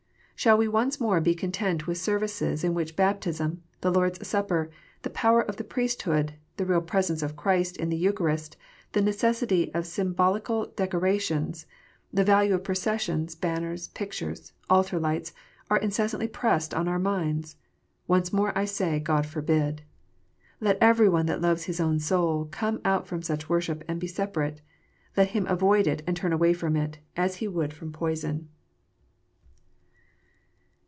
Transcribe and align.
Shall 0.43 0.57
we 0.57 0.67
once 0.67 0.99
more 0.99 1.21
be 1.21 1.35
content 1.35 1.85
with 1.85 1.99
services 1.99 2.63
in 2.63 2.73
which 2.73 2.95
baptism, 2.95 3.61
the 3.81 3.91
Lord 3.91 4.17
s 4.19 4.27
Supper, 4.27 4.71
the 5.03 5.11
power 5.11 5.39
of 5.39 5.57
the 5.57 5.63
priesthood, 5.63 6.33
the 6.57 6.65
real 6.65 6.81
presence 6.81 7.21
of 7.21 7.35
Christ 7.35 7.77
in 7.77 7.89
the 7.89 7.95
Eucharist, 7.95 8.57
the 8.93 9.03
necessity 9.03 9.71
of 9.75 9.85
sym 9.85 10.15
bolical 10.15 10.75
decorations, 10.75 11.67
the 12.11 12.23
value 12.23 12.55
of 12.55 12.63
processions, 12.63 13.35
banners, 13.35 13.89
pictures, 13.89 14.51
altar 14.67 14.97
lights, 14.99 15.31
are 15.69 15.77
incessantly 15.77 16.27
pressed 16.27 16.73
on 16.73 16.87
our 16.87 16.97
minds 16.97 17.55
1 18.07 18.17
Once 18.17 18.33
more 18.33 18.51
I 18.57 18.65
say, 18.65 18.99
God 18.99 19.27
forbid! 19.27 19.83
Let 20.59 20.79
every 20.81 21.07
one 21.07 21.27
that 21.27 21.39
loves 21.43 21.65
his 21.65 21.79
soul 22.03 22.45
come 22.49 22.81
out 22.83 23.05
from 23.05 23.21
such 23.21 23.47
worship 23.47 23.83
and 23.87 23.99
be 23.99 24.07
separate. 24.07 24.61
Let 25.15 25.27
him 25.37 25.45
avoid 25.45 25.85
it 25.85 26.01
and 26.07 26.17
turn 26.17 26.33
away 26.33 26.53
from 26.53 26.75
it, 26.75 26.97
as 27.15 27.35
he 27.35 27.47
would 27.47 27.73
from 27.75 27.91
poison. 27.91 28.49